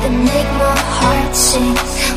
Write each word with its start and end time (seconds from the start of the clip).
that 0.00 0.12
make 0.12 0.50
my 0.58 0.78
heart 0.98 1.34
sing. 1.34 2.07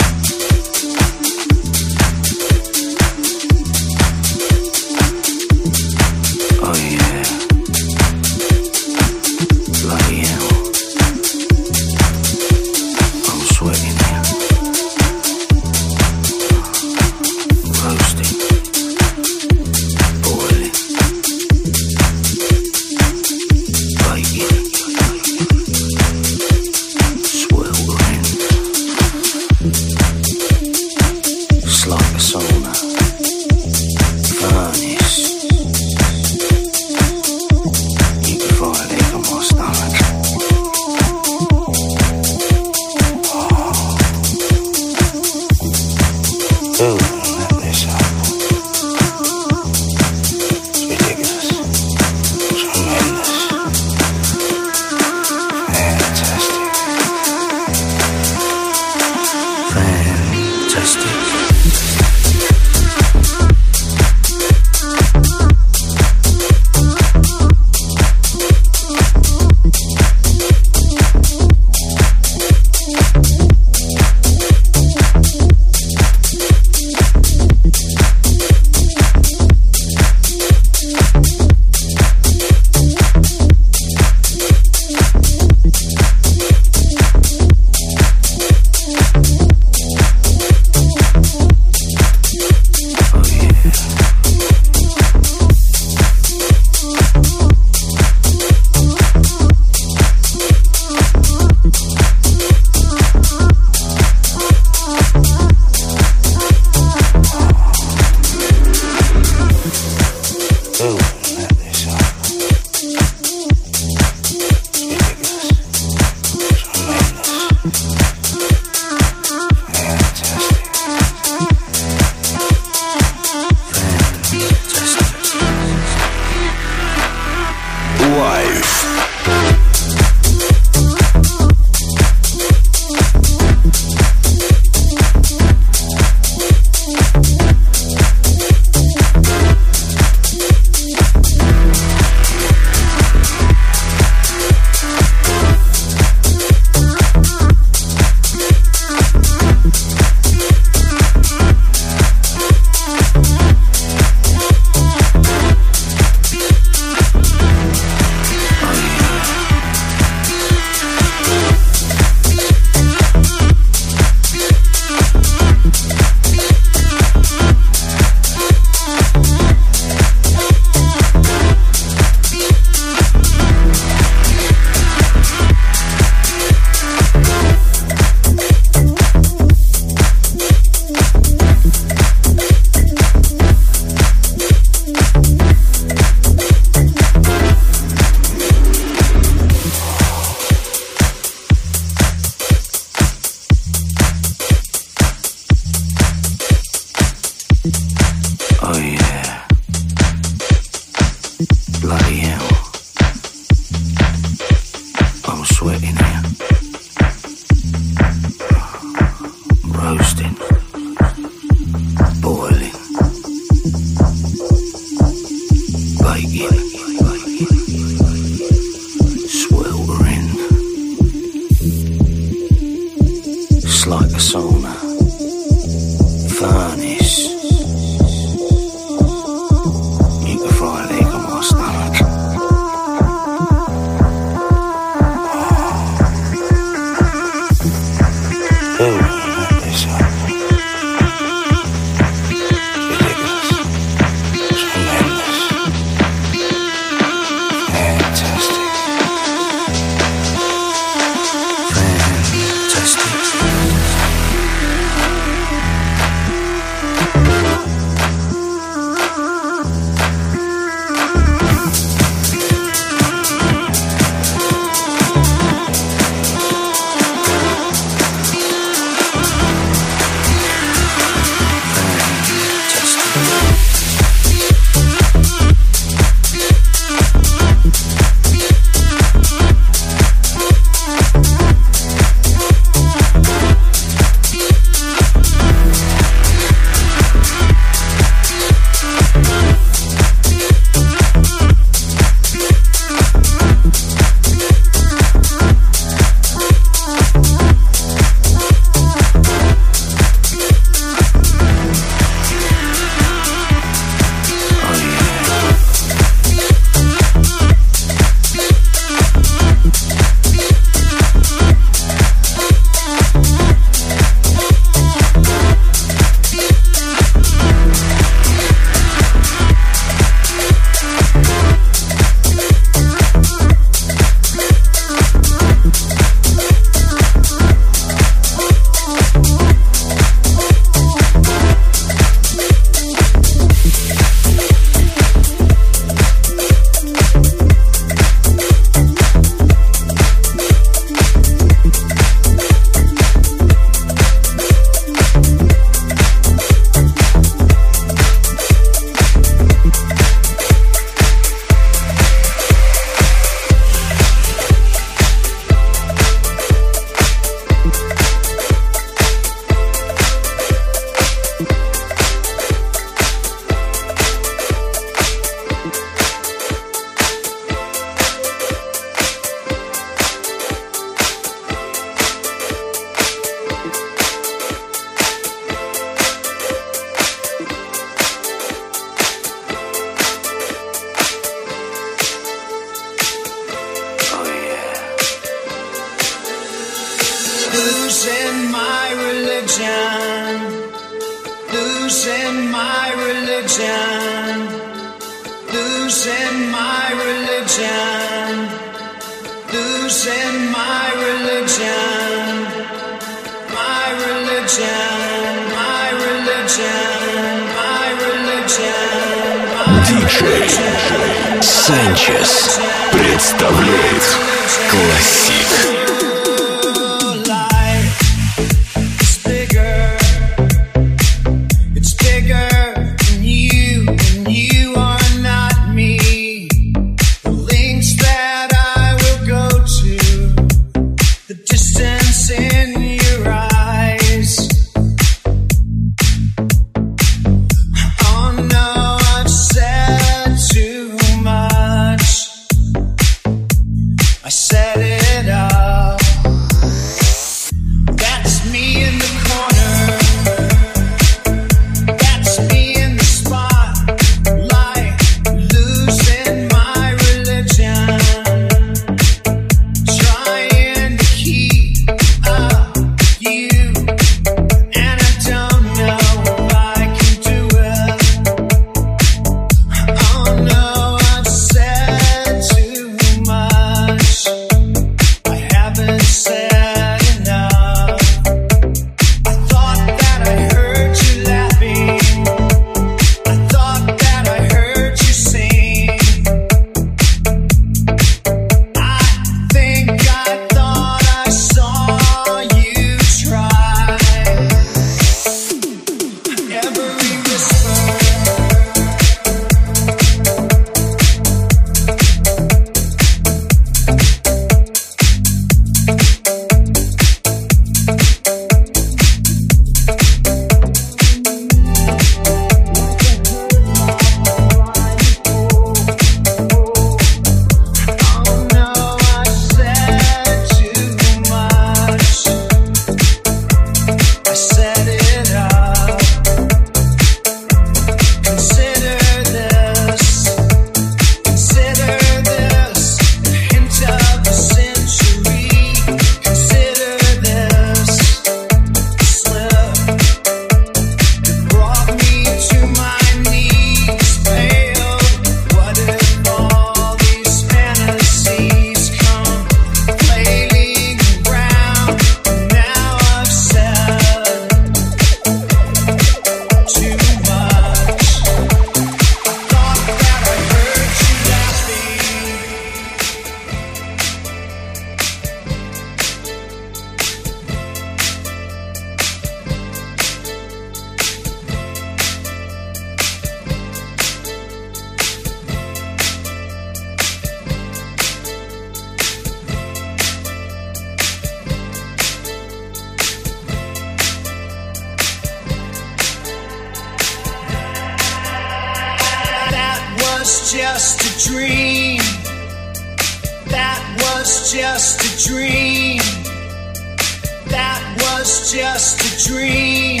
Was 598.32 598.50
just 598.50 598.98
a 599.00 599.28
dream. 599.28 600.00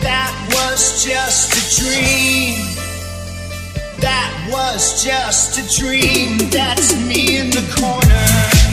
That 0.00 0.34
was 0.52 1.02
just 1.02 1.56
a 1.56 1.82
dream. 1.82 2.56
That 4.00 4.50
was 4.52 5.02
just 5.02 5.58
a 5.58 5.80
dream. 5.80 6.36
That's 6.50 6.94
me 7.06 7.38
in 7.38 7.48
the 7.48 7.64
corner. 7.80 8.63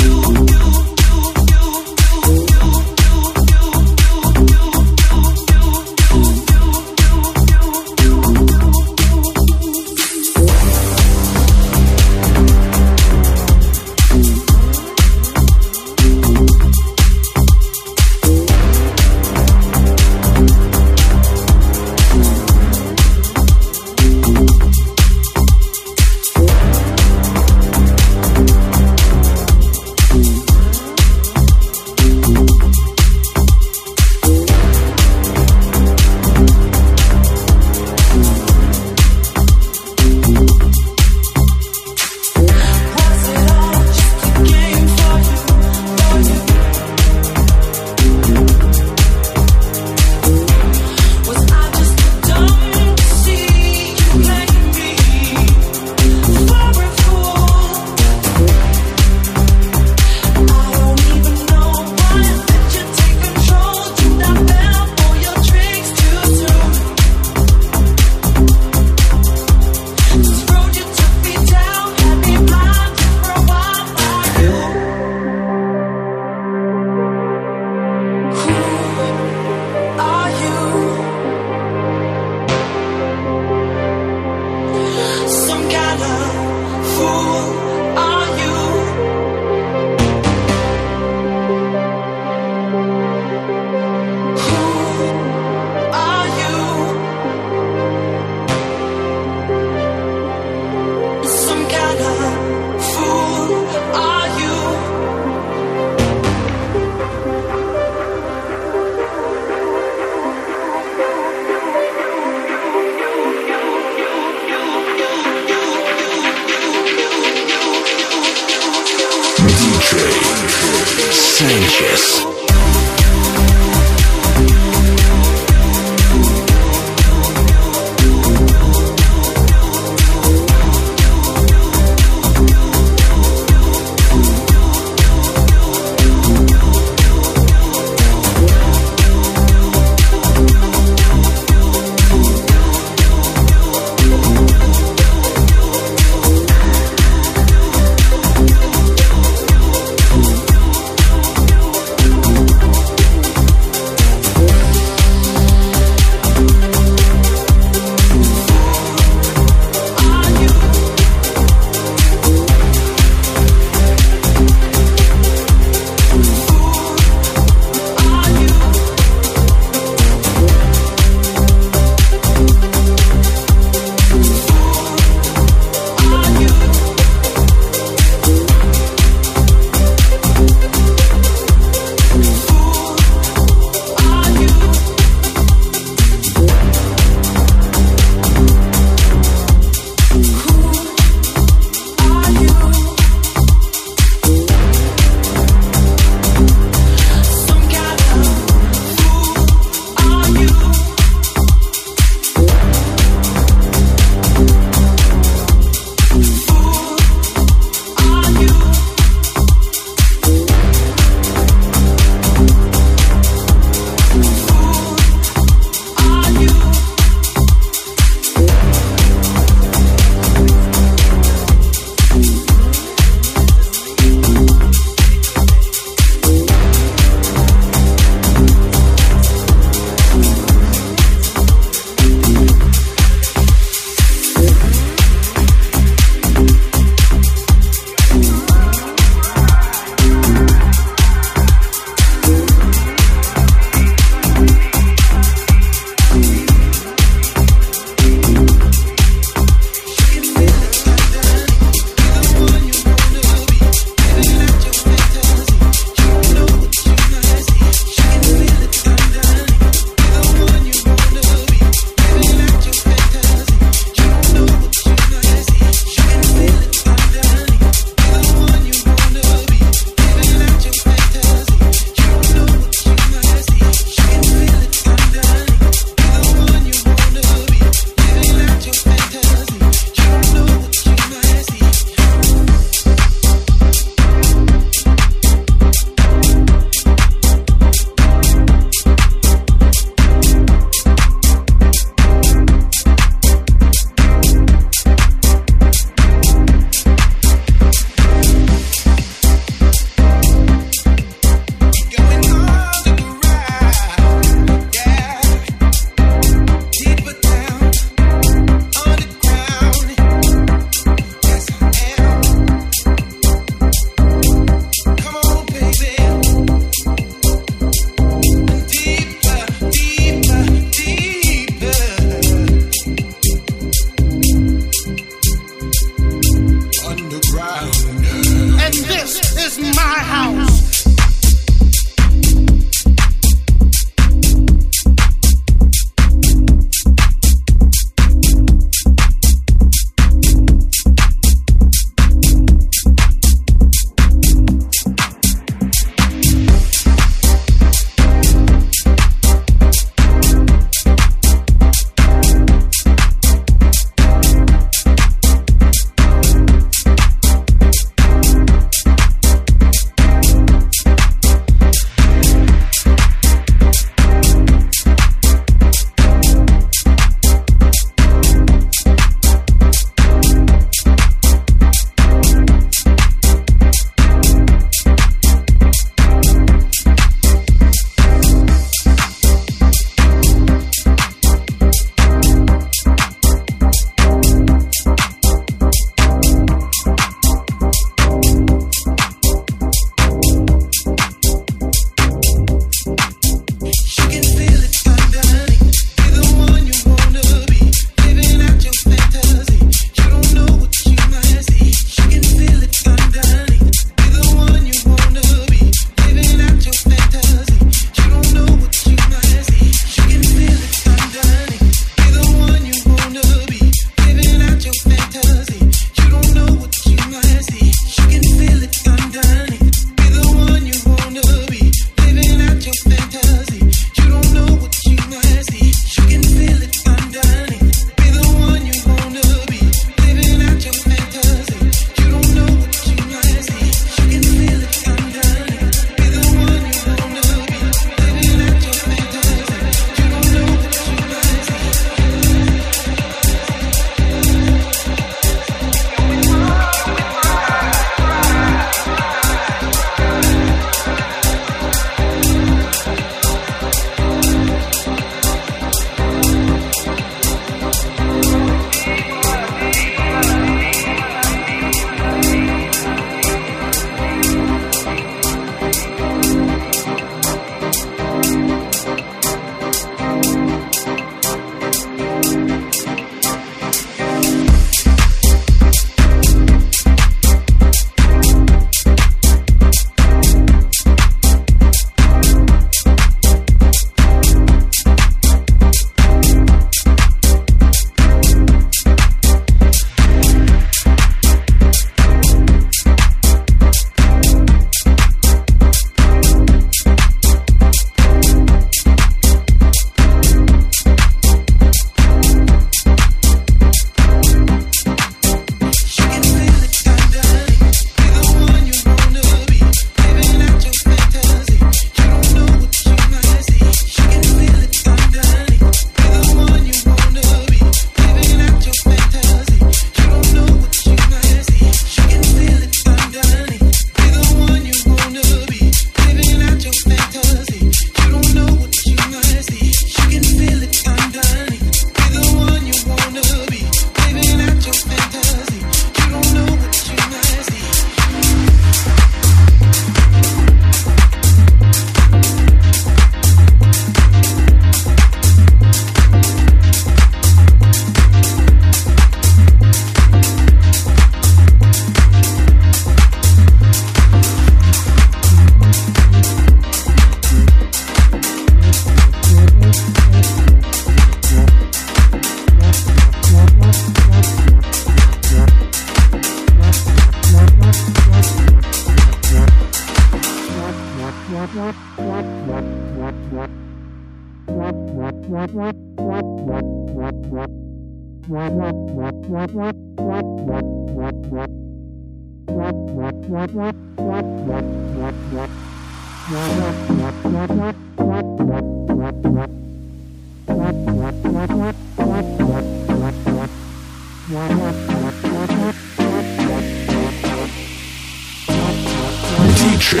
DJ 599.56 600.00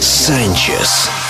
Sanchez. 0.00 1.27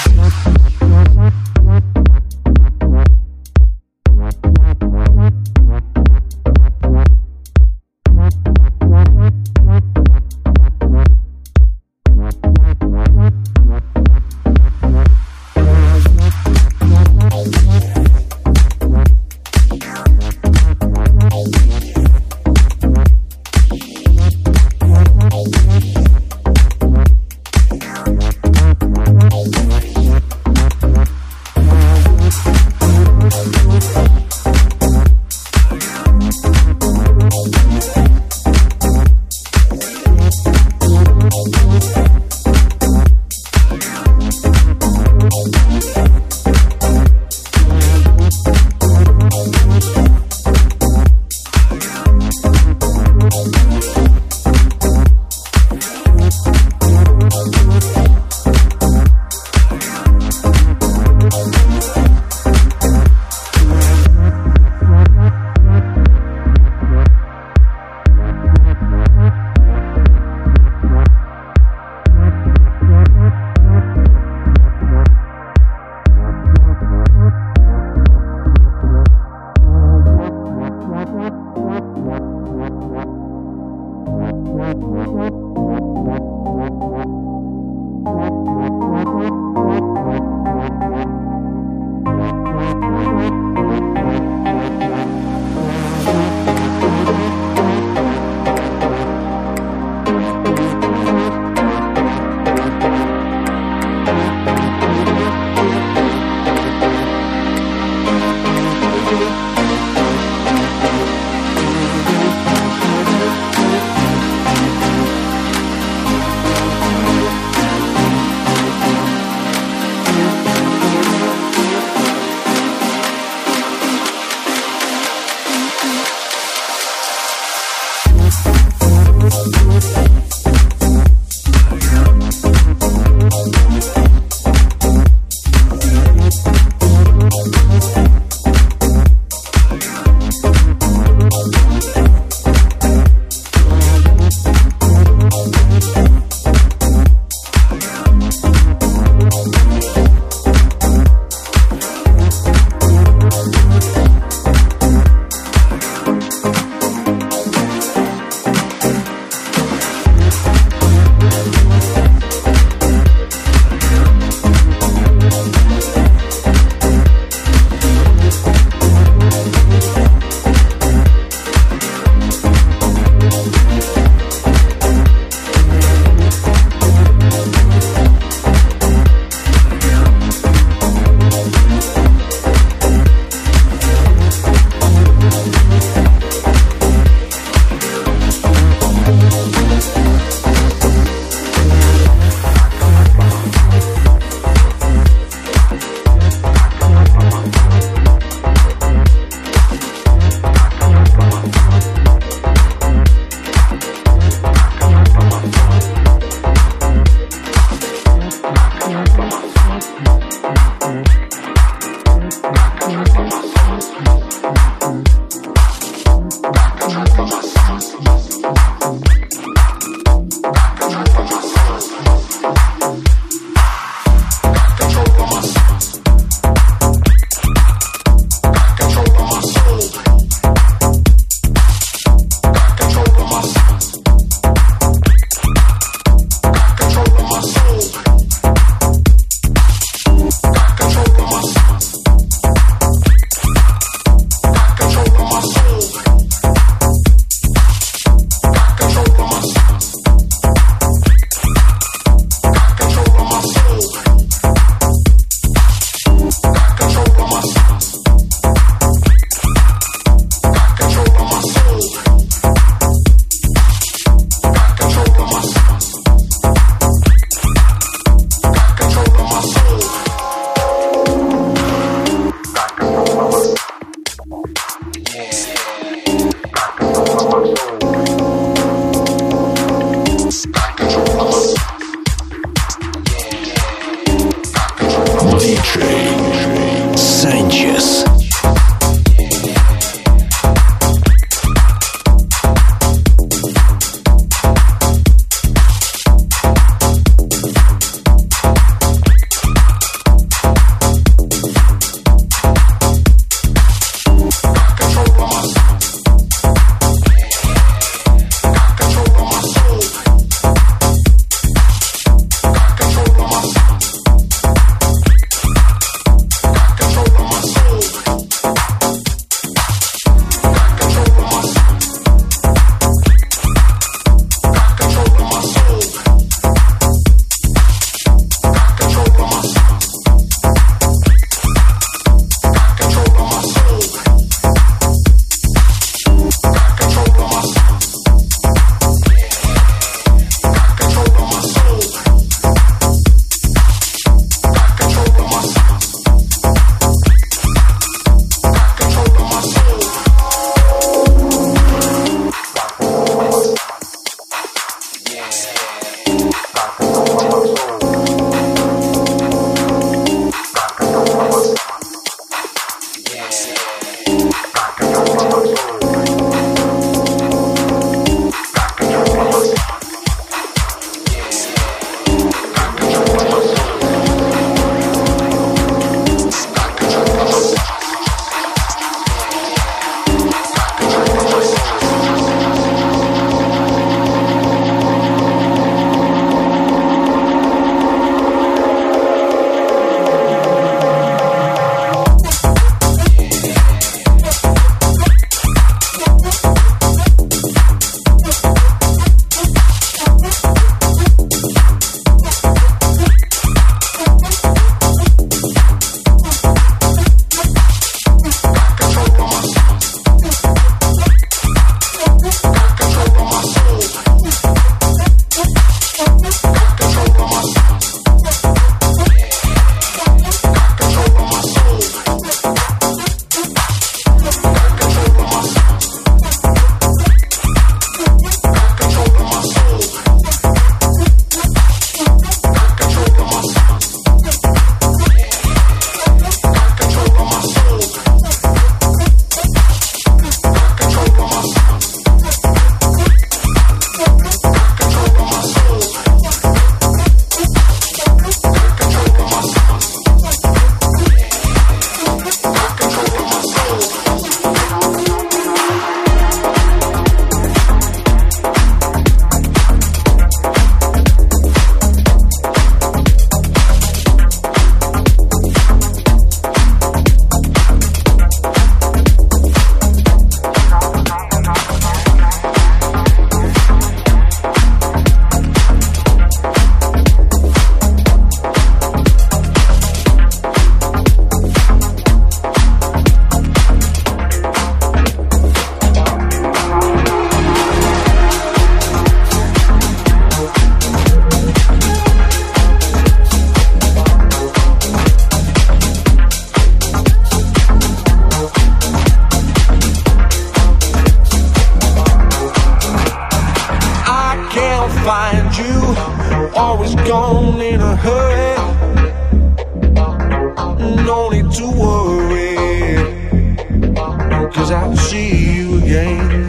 Cause 514.53 514.71
I'll 514.71 514.97
see 514.97 515.55
you 515.55 515.79
again. 515.79 516.48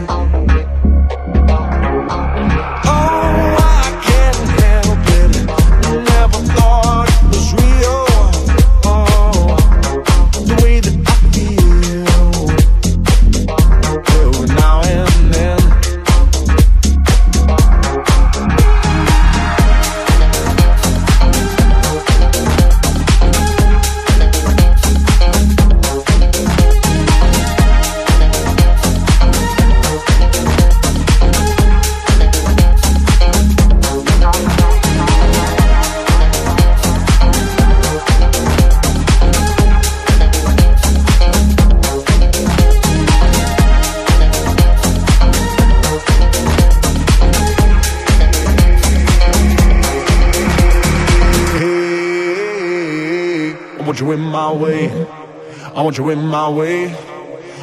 want 55.90 55.98
you 55.98 56.10
in 56.10 56.24
my 56.24 56.48
way. 56.48 56.94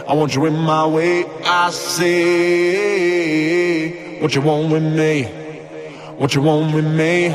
I 0.05 0.13
want 0.13 0.35
you 0.35 0.45
in 0.47 0.57
my 0.57 0.85
way. 0.85 1.23
I 1.45 1.69
say, 1.69 2.11
what 4.19 4.35
you 4.35 4.41
want 4.41 4.69
with 4.69 4.83
me? 4.83 5.23
What 6.17 6.35
you 6.35 6.41
want 6.41 6.75
with 6.75 6.83
me? 6.83 7.31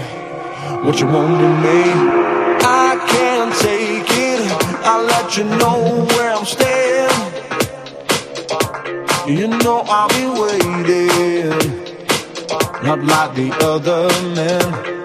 What 0.84 1.01
you 1.01 1.07
want 1.07 1.32
with 1.40 1.62
me? 1.64 1.82
I 2.61 2.99
can't 3.09 3.55
take 3.55 4.07
it. 4.07 4.53
I'll 4.84 5.03
let 5.07 5.34
you 5.34 5.45
know 5.45 6.05
where 6.11 6.34
I'm 6.36 6.45
staying. 6.45 7.09
You 9.34 9.49
know 9.49 9.84
I'll 9.86 10.09
be 10.11 10.26
waiting, 10.43 11.49
not 12.84 13.03
like 13.03 13.34
the 13.34 13.51
other 13.62 14.11
men. 14.34 15.01